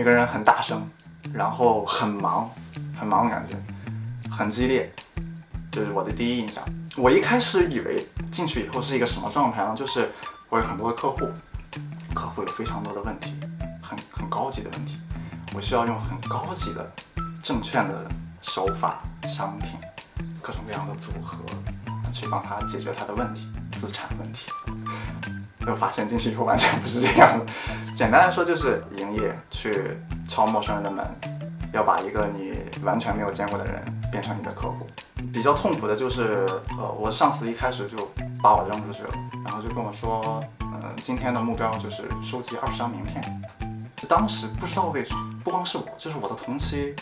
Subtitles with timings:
[0.00, 0.82] 每个人很大声，
[1.34, 2.50] 然后很忙，
[2.98, 3.54] 很忙的感觉，
[4.30, 4.90] 很激烈，
[5.70, 6.64] 这是我的第一印象。
[6.96, 8.02] 我一开始以为
[8.32, 9.74] 进去以后是一个什么状态呢？
[9.76, 10.10] 就是
[10.48, 11.28] 我有很多的客户，
[12.14, 13.38] 客户有非常多的问题，
[13.82, 14.98] 很很高级的问题，
[15.54, 16.90] 我需要用很高级的、
[17.42, 19.68] 证券的手法、商品、
[20.40, 21.36] 各种各样的组合
[22.10, 24.38] 去帮他解决他的问题，资产问题。
[25.66, 27.52] 就发现进去以后完全不是这样的。
[27.94, 29.92] 简单来说就是营业，去
[30.28, 31.04] 敲陌生人的门，
[31.72, 34.86] 要把一个你完全没有见过的人变成你的客户。
[35.32, 36.46] 比较痛苦的就是，
[36.78, 37.96] 呃，我上司一开始就
[38.42, 39.10] 把我扔出去了，
[39.44, 43.22] 然后就跟我说，嗯，今天的目标就是收集二十张名片。
[44.08, 46.94] 当时不知道为什么，不光是我，就是我的同期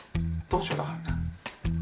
[0.48, 1.16] 都觉得很难，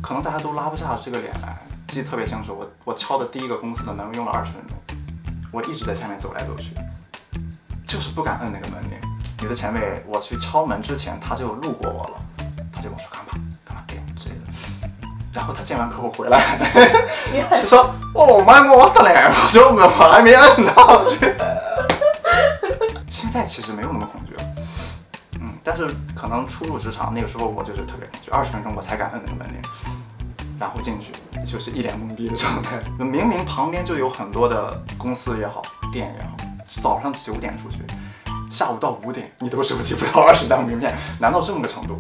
[0.03, 1.57] 可能大家都拉不下这个脸来。
[1.89, 4.77] 记得特别清楚，我我敲的第一个公司的门用了二十分钟。
[5.53, 6.75] 我一直在下面走来走去，
[7.87, 8.99] 就是不敢摁那个门铃。
[9.43, 12.19] 有的前辈，我去敲门之前，他就路过我了，
[12.73, 13.33] 他就跟我说干嘛
[13.65, 14.41] 干嘛这样之类的。
[15.33, 16.59] 然后他见完客户回来，
[17.63, 20.73] 就说哦妈呀我的嘞，我说我还没摁呢。
[23.11, 24.45] 现在其实没有那么恐惧了，
[25.41, 29.61] 嗯，但是可能初入职场那个时候我就是特别恐惧，二十分钟我才敢摁那个门铃，
[30.59, 31.13] 然后进去。
[31.47, 36.37] 就是一脸懵逼的状态，明明旁边就有很多的公司也好，店也好，
[36.83, 37.79] 早上九点出去，
[38.51, 41.99] 下午到五点你都收集不到二十张名片，难道这么个程度？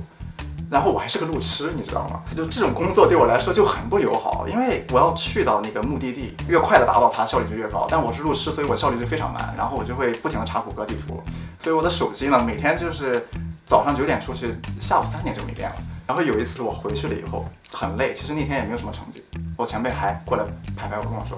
[0.68, 2.20] 然后我还是个路痴，你知道吗？
[2.36, 7.86] 就这种工作对我来说就很不友好，因为我要去到那个目的地，越快的达到它，效率就越高。
[7.88, 11.22] 但我是路痴，所以我效率就非常慢，然后我就会不停的查谷歌地图，
[11.60, 13.28] 所以我的手机呢，每天就是
[13.64, 15.76] 早上九点出去，下午三点就没电了。
[16.06, 19.24] 然后有一次我回去了以后很累，其实那天也没有什么成绩。
[19.58, 20.44] 我前辈还过来
[20.76, 21.36] 拍拍我跟我说，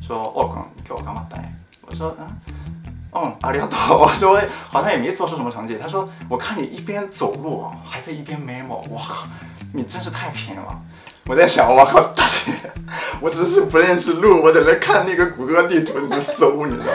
[0.00, 1.36] 说哦哥，你给我干嘛的？
[1.86, 2.26] 我说嗯，
[3.12, 3.68] 嗯，阿里多。
[3.96, 5.76] 我说好像也没做出什么成绩。
[5.80, 9.26] 他说我看你一边走路，还在一边 memo，哇靠，
[9.72, 10.82] 你真是太拼了。
[11.26, 12.52] 我在想，我靠大姐，
[13.20, 16.92] 我只是不认识路，我在那看那个谷歌地图你在搜，你知道吗？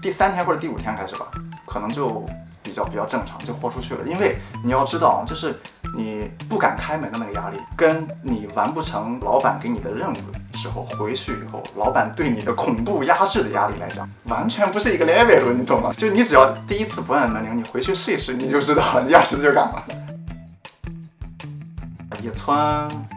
[0.00, 1.26] 第三天或者第五天开始吧，
[1.66, 2.24] 可能就。
[2.64, 4.00] 比较比较正常，就豁出去了。
[4.06, 5.60] 因为你要知道，就是
[5.96, 10.16] 你不敢开门的那个压力，跟你完不成老板给你的任务
[10.54, 15.92] 时候回去以后，老板对你的恐怖压制的压力来讲，完全不是一个 level，你懂吗？
[15.96, 19.84] 就你只要第一次不按门铃，你回去试一试，你就知道 了，第二次就敢了。
[22.22, 22.56] 野村，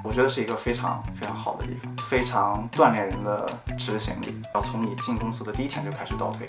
[0.03, 3.45] 我觉得是一个非常非常好的地方，非常锻炼人的
[3.77, 4.41] 执行力。
[4.55, 6.47] 要从你进公司的第一天就开始倒退。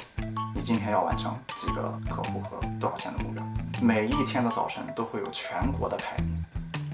[0.54, 3.42] 你今天要完成几个客户和多少钱的目标？
[3.82, 6.44] 每一天的早晨都会有全国的排名，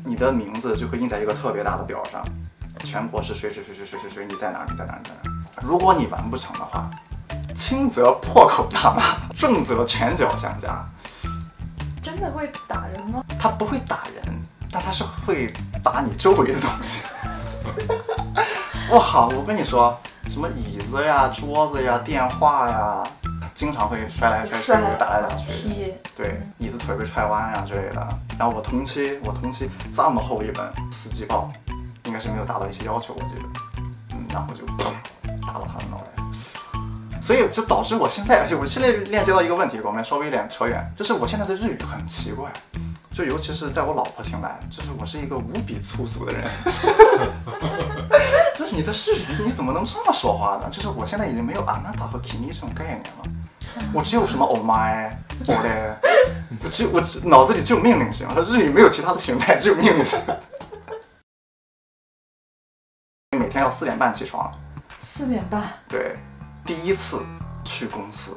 [0.04, 2.25] 你的名字就会印在一个特别大的表上，
[2.81, 4.66] 全国是谁谁谁谁谁谁谁，你在哪？
[4.69, 4.98] 你在哪？
[4.98, 5.31] 你在哪？
[5.62, 6.91] 如果你完不成的话，
[7.54, 10.84] 轻则破口大骂，重则拳脚相加。
[12.03, 13.25] 真的会打人吗？
[13.38, 14.41] 他不会打人，
[14.72, 15.53] 但他是会
[15.84, 16.98] 打你周围的东西。
[18.91, 19.28] 我靠！
[19.28, 19.97] 我跟你说，
[20.28, 23.03] 什么椅子呀、桌子呀、电话呀。
[23.62, 28.08] 经常会摔来摔去，打来打去，对，椅子腿被踹弯呀之类的。
[28.36, 31.48] 然后我同期，我同期这么厚一本四季报，
[32.06, 33.42] 应该是没有达到一些要求，我记得，
[34.10, 34.92] 嗯，然后就砰
[35.46, 37.20] 打到他的脑袋。
[37.22, 42.50] 所以就导致我现在，而且我现在链接到一个问题，我们稍微有点扯远，就是我现在的日语很奇怪，
[43.14, 46.50] 就尤其是在我老婆听来，就是我是一个无比粗俗的人。
[48.56, 50.68] 就是你的日语你怎么能这么说话呢？
[50.70, 53.24] 就是我现在已经没有阿娜塔和 kimi 这种概念了。
[53.92, 55.12] 我只有什么 Oh my，
[55.46, 55.98] 我的，
[56.62, 60.18] 我只我只脑子里只有命令型，它日语没有其他的形态，只有命令型。
[63.38, 64.50] 每天要四点半起床。
[65.00, 65.72] 四点半。
[65.88, 66.16] 对，
[66.64, 67.20] 第一次
[67.64, 68.36] 去公司，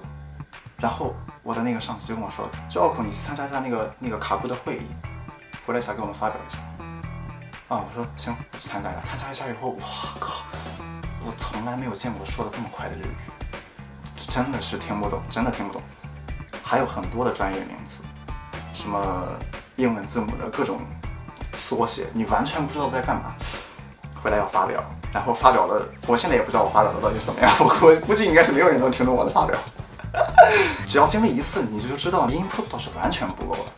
[0.78, 4.86] 然后我的那个上司就跟我说：“就奥克，你去参加一下那个那个卡布的会议，
[5.66, 6.60] 回来想给我们发表一下。”
[7.68, 9.02] 啊，我说行，我去参加一下。
[9.04, 9.86] 参加一下以后，哇
[10.20, 10.44] 靠，
[11.26, 13.16] 我从来没有见过说的这么快的日语。
[14.30, 15.82] 真的是听不懂，真的听不懂，
[16.62, 18.04] 还有很多的专业名词，
[18.74, 19.02] 什么
[19.78, 20.78] 英文字母的各种
[21.54, 23.34] 缩写，你完全不知道在干嘛。
[24.22, 24.84] 回来要发表，
[25.14, 29.58] 然后发表了，我现在也不知道我发表的到底怎么样，我估计应该是没有人能听懂我的发表。
[30.88, 33.72] 只要经历一次，你就知道 input 是完全不够的。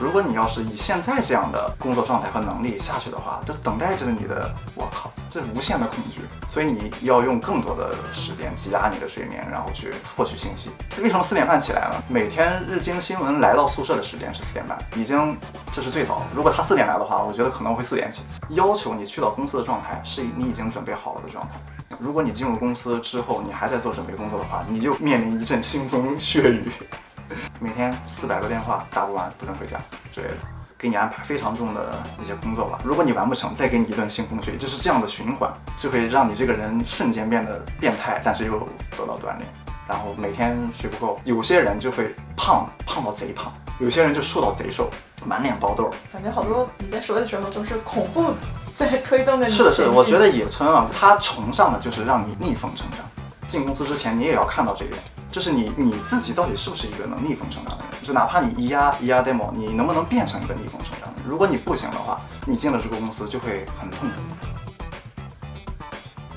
[0.00, 6.20] 如果你要是以现在这样的工作状态和能力下去的话，这等待着你的，我靠，这无限的恐惧。
[6.48, 10.70] 所以你要用更多的时间挤压你的睡眠，然后去获取信息。
[11.00, 12.02] 为什么四点半起来呢？
[12.08, 15.38] 每天日经新闻来到宿舍的时间是四点半，已经
[15.72, 16.22] 这是最早。
[16.34, 18.22] 如果他四点来的话，我觉得可能会四点起。
[18.48, 21.52] 要求你去到公司的状态是你已经准备好了的状态。
[21.98, 26.70] 如果你进入公司之后，你还在做准备工作的话，你就面临一阵腥风血雨。
[27.58, 29.80] 每天四百个电话打不完不准回家
[30.12, 30.34] 之类的，
[30.76, 32.78] 给你安排非常重的一些工作吧。
[32.84, 38.58] 如果你完不成，再给你一顿腥风血雨，就是这样的循环，就会让你这个人瞬间变得变态，但是又
[38.90, 39.48] 得到锻炼。
[39.88, 44.88] 然后每天睡不够，有些人就会胖胖到贼胖，有些人就瘦到贼瘦，
[45.24, 45.90] 满脸包痘。
[46.12, 48.34] 感觉好多你在说的时候都是恐怖
[48.76, 49.52] 在推动着你。
[49.52, 53.00] 是的，是的，我觉得野村啊，他崇尚的就是让你逆风成长。
[53.48, 55.00] 进公司之前，你也要看到这一点，
[55.30, 58.02] 就是你你自己到底是不是一个能逆风成长的人？
[58.02, 61.28] 就哪怕你一压一压 demo，你能不能变成一个逆风成长的人？
[61.28, 64.14] 如果你不行的话，你进了这个公司就会很痛苦。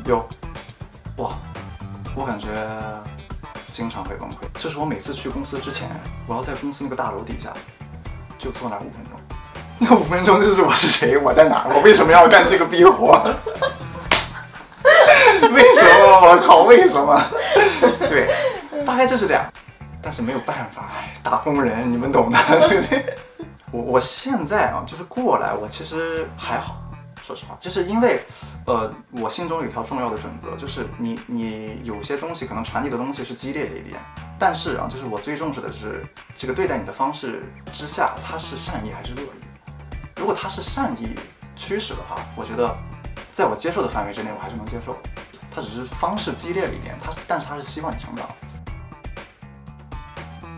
[0.05, 0.17] 有，
[1.17, 1.31] 哇，
[2.15, 2.47] 我感觉
[3.71, 4.35] 经常会崩溃。
[4.59, 5.89] 这是我每次去公司之前，
[6.27, 7.51] 我要在公司那个大楼底下
[8.37, 9.16] 就坐那五分钟，
[9.79, 13.11] 那五分钟就是我是谁，我在哪，我为什么要干这个逼活？
[15.53, 16.19] 为什么？
[16.21, 17.21] 我靠，为什么？
[18.09, 18.33] 对，
[18.83, 19.45] 大概就是这样。
[20.01, 20.89] 但是没有办法，
[21.21, 23.17] 打工人你们懂的，对不对？
[23.71, 26.81] 我我现在啊，就是过来，我其实还好，
[27.25, 28.19] 说实话，就是因为，
[28.65, 28.91] 呃，
[29.21, 33.99] 我心中有一条重要的准则，就是你你有些东西可能传递的东西是激烈的一点，
[34.39, 36.03] 但是啊，就是我最重视的是
[36.35, 39.46] 这个对待你的方式之下，它是善意还是恶意？
[40.17, 41.15] 如果他是善意
[41.55, 42.75] 驱使的话，我觉得
[43.33, 44.97] 在我接受的范围之内，我还是能接受。
[45.53, 48.27] 他只是方式激烈了一点，他但是他是希望你成长。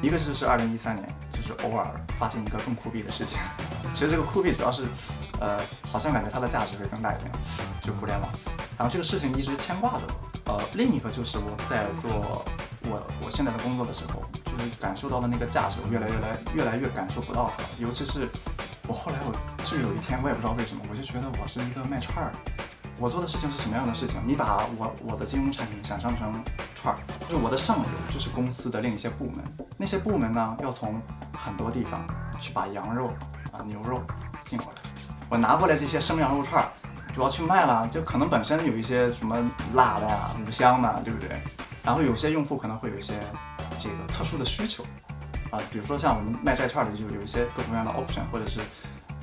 [0.01, 1.85] 一个就是二零一三年，就是偶尔
[2.17, 3.37] 发现一个更酷毙的事情。
[3.93, 4.83] 其实这个酷毙主要是，
[5.39, 5.59] 呃，
[5.91, 7.31] 好像感觉它的价值会更大一点，
[7.81, 8.29] 就互联网。
[8.77, 9.99] 然后这个事情一直牵挂着
[10.45, 10.53] 我。
[10.53, 12.45] 呃，另一个就是我在做
[12.89, 17.63] 我我现在的工作的时候，就是感受到的那个价值，我越来越来越来越感受不到它。
[17.77, 18.27] 尤其是
[18.89, 19.31] 我后来我
[19.63, 22.31] 就有一天我也不知道为什么，我就觉得我是一个卖串儿。
[22.97, 24.19] 我做的事情是什么样的事情？
[24.25, 26.33] 你把我我的金融产品想象成
[26.73, 29.45] 串儿，就是我的上游就是公司的另一些部门，
[29.77, 30.99] 那些部门呢要从
[31.37, 32.03] 很多地方
[32.39, 33.13] 去把羊肉
[33.51, 34.01] 啊牛肉
[34.43, 34.89] 进过来，
[35.29, 36.67] 我拿过来这些生羊肉串儿，
[37.13, 39.37] 主要去卖了，就可能本身有一些什么
[39.75, 41.39] 辣的呀、五香的，对不对？
[41.83, 43.13] 然后有些用户可能会有一些
[43.77, 44.83] 这个特殊的需求
[45.51, 48.59] 啊，比如说像我们卖债券的就有一些各种各样的 option，或者是。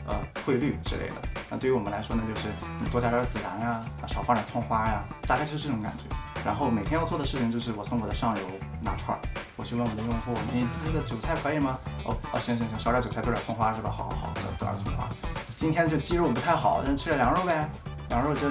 [0.08, 0.14] 呃，
[0.44, 1.14] 汇率之类的，
[1.50, 2.46] 那对于我们来说呢，就是
[2.78, 6.04] 你多加点孜然呀，少放点葱花呀，大概就是这种感觉。
[6.44, 8.42] 然后每天要做的事情就是，我从我的上游
[8.80, 9.20] 拿串儿，
[9.56, 11.76] 我去问我的用户，你那个韭菜可以吗？
[12.04, 13.90] 哦，哦，行行行，少点韭菜，多点葱花是吧？
[13.90, 15.08] 好好好，多点葱花。
[15.56, 17.68] 今天这鸡肉不太好，那吃点羊肉呗，
[18.10, 18.48] 羊肉就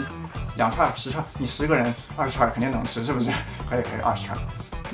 [0.57, 3.31] 两串十串，你十个人二十串肯定能吃，是不是？
[3.69, 4.37] 可以可以，二十串。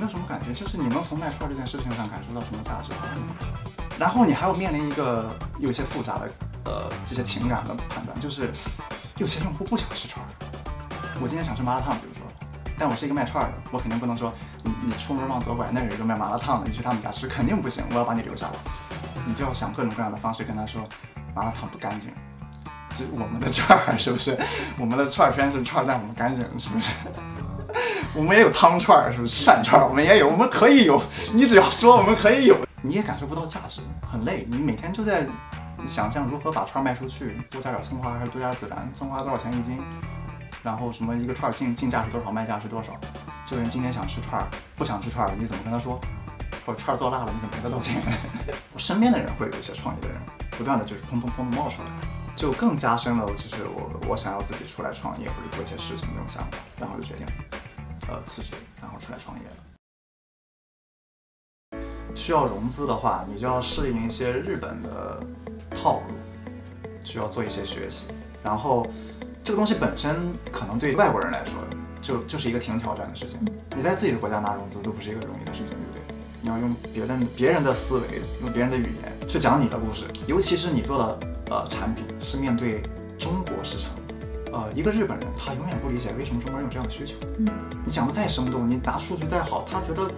[0.01, 2.89] 没有什么感觉，就是你能从卖串儿这件事情上感受到什么价值？
[3.99, 6.27] 然后你还要面临一个有些复杂的。
[6.63, 8.51] 呃，这些情感的判断，就是
[9.17, 10.29] 有些用户不想吃串儿。
[11.19, 12.23] 我今天想吃麻辣烫，比如说，
[12.77, 14.31] 但我是一个卖串儿的，我肯定不能说
[14.63, 18.53] 你你出门往左拐，那有一个卖麻辣烫的，你去他们家吃肯定不行，我要把你留下来。
[19.25, 20.87] 你就要想各种各样的方式跟他说，
[21.35, 22.11] 麻辣烫不干净，
[22.95, 24.37] 就我们的串儿是不是？
[24.77, 26.91] 我们的串儿虽然是串儿，但我们干净是不是？
[28.13, 29.43] 我们也有汤串儿，是不是？
[29.43, 31.01] 涮串儿我们也有，我们可以有，
[31.33, 33.81] 你只要说我们可以有，你也感受不到价值，
[34.11, 35.25] 很累，你每天就在。
[35.87, 38.87] 想象如何把串儿卖出去，多加点葱花还是多加孜然？
[38.93, 39.79] 葱花多少钱一斤？
[40.61, 42.91] 然后什么一个串儿进进价是多少，卖价是多少？
[43.47, 45.99] 这个人今天想吃串儿，不想吃串儿，你怎么跟他说？
[46.67, 47.99] 或者串儿做辣了，你怎么跟他道歉？
[48.73, 50.17] 我身边的人会有一些创业的人，
[50.51, 51.89] 不断的就是砰砰砰的冒出来，
[52.35, 57.25] 就更加深了就是我我想要自己出来创业或者做一些事情这种想法，然后就决定
[58.07, 59.55] 呃辞职，然后出来创业了。
[62.15, 65.23] 需要融资的话，你就要适应一些日本的
[65.73, 66.13] 套路，
[67.03, 68.07] 需要做一些学习。
[68.43, 68.85] 然后，
[69.43, 71.53] 这个东西本身可能对外国人来说，
[72.01, 73.39] 就就是一个挺挑战的事情。
[73.75, 76.15] 你在自己的国家拿融资都不是一个容易的事情，对不对？
[76.41, 81.19] 你要用别人别人的思维，用别人的语言去讲你的故事，尤其是你做的
[81.51, 82.81] 呃产品是面对
[83.17, 83.91] 中国市场，
[84.51, 87.13] 呃，一个日本人他永远不理解为什么中国人有这样的需求。
[87.39, 87.47] 嗯，
[87.85, 90.11] 你讲的再生动，你拿数据再好，他觉得。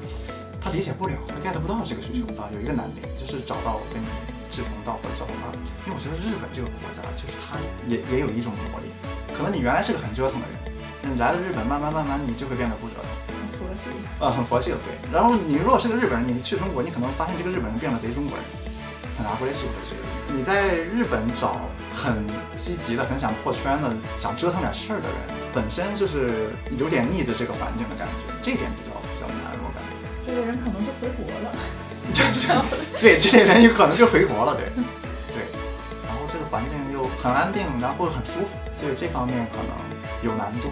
[0.63, 2.47] 他理解不了，他 get 不到这个需求啊。
[2.55, 4.07] 有一个难点就是找到跟你
[4.47, 5.51] 志同道合的小伙伴，
[5.83, 8.87] 因为我觉得日本这个国家就是他也也有一种魔力。
[9.35, 10.55] 可能你原来是个很折腾的人，
[11.11, 13.91] 你来了日本，慢慢慢慢你就会变得不折腾，很佛系
[14.23, 14.95] 啊，很佛系的对。
[15.11, 18.43] 然后你如果是个日本人，你去中国，你可能发现这个日本人变得贼中国人，
[19.19, 19.99] 很拿回来气回去。
[20.27, 21.61] 你在日本找
[21.93, 22.25] 很
[22.55, 25.17] 积极的、很想破圈的、想折腾点事儿的人，
[25.53, 29.91] 本身就是有点逆着这个环境的感觉，这点比较比较难，我感觉。
[30.25, 31.51] 这类人可能就回国了，
[32.99, 34.65] 对，这类人有可能就回国了，对，
[35.35, 35.43] 对，
[36.07, 38.47] 然后这个环境又很安定，然后很舒服，
[38.79, 39.75] 所以这方面可能
[40.23, 40.71] 有难度。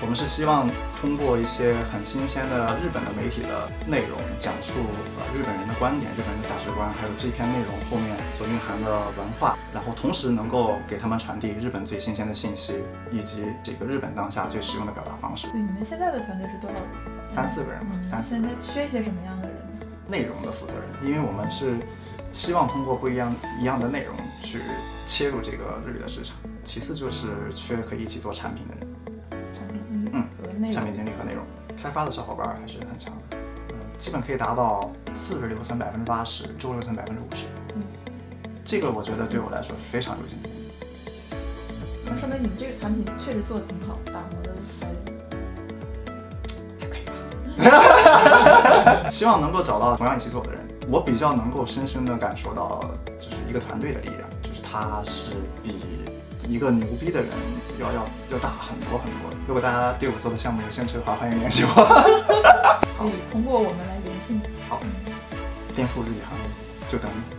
[0.00, 4.78] 我们是希望通过一些很新鲜的日本的媒体的内容，讲述
[5.18, 15.48] 呃日本人的观点、日本人的价值观，还有这篇内容后面所蕴含的文化，然后同时能够给他们传递日本最新鲜的信息，以及这个日本当下最实用的表达方式。
[15.50, 17.34] 对，你们现在的团队是多少人？
[17.34, 19.86] 三四个人吧，嗯三四个人现在缺一些什么样的人呢？
[20.06, 21.76] 内容的负责人，因为我们是
[22.32, 24.60] 希望通过不一样一样的内容去
[25.08, 26.36] 切入这个日语的市场。
[26.62, 27.26] 其次就是
[27.56, 28.86] 缺可以一起做产品的人。
[30.72, 31.46] 产品经理嗯和内容产品。
[31.72, 33.36] 经理和内容开发的小伙伴还是很强的，
[33.70, 37.46] 嗯，基本可以达到次日留存百分之八十，周留存百分之五十。
[37.76, 37.82] 嗯，
[38.64, 40.56] 这个我觉得对我来说非常有竞争力。
[42.04, 44.50] 那说明你们这个产品确实做的挺好，打磨的
[47.60, 50.60] 还 希望能够找到同样一起走的人。
[50.90, 52.80] 我比较能够深深的感受到，
[53.20, 55.78] 就是一个团队的力量，就是它是比
[56.48, 57.28] 一个牛逼的人
[57.78, 59.30] 要要要大很多很多。
[59.46, 61.74] 如果大家对我做的项目有兴趣的话，欢迎联系我。
[62.98, 64.40] 可以通过我们来联系你。
[64.68, 64.80] 好，
[65.76, 67.37] 颠覆日语行业，就等你。